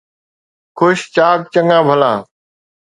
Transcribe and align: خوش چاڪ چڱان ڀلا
خوش 0.77 0.99
چاڪ 1.15 1.39
چڱان 1.53 1.81
ڀلا 1.87 2.11